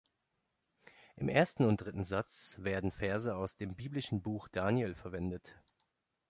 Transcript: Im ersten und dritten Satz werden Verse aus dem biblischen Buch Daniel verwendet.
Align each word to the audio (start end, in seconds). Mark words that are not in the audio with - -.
Im 1.15 1.29
ersten 1.29 1.63
und 1.63 1.79
dritten 1.81 2.03
Satz 2.03 2.55
werden 2.57 2.89
Verse 2.89 3.35
aus 3.35 3.55
dem 3.55 3.75
biblischen 3.75 4.23
Buch 4.23 4.47
Daniel 4.47 4.95
verwendet. 4.95 5.61